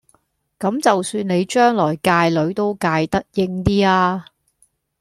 [0.57, 4.25] 咁就算你將來界女都界得應啲呀